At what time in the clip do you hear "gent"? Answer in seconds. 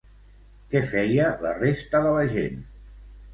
2.39-2.59